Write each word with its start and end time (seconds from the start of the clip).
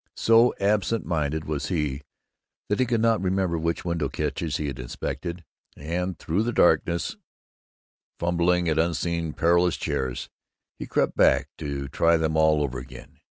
So 0.17 0.55
absent 0.59 1.05
minded 1.05 1.45
was 1.45 1.67
he 1.67 2.01
that 2.69 2.79
he 2.79 2.87
could 2.87 3.01
not 3.03 3.21
remember 3.21 3.55
which 3.59 3.85
window 3.85 4.09
catches 4.09 4.57
he 4.57 4.65
had 4.65 4.79
inspected, 4.79 5.43
and 5.77 6.17
through 6.17 6.41
the 6.41 6.51
darkness, 6.51 7.17
fumbling 8.17 8.67
at 8.67 8.79
unseen 8.79 9.33
perilous 9.33 9.77
chairs, 9.77 10.27
he 10.79 10.87
crept 10.87 11.15
back 11.15 11.49
to 11.59 11.87
try 11.87 12.17
them 12.17 12.35
all 12.35 12.63
over 12.63 12.79
again. 12.79 13.19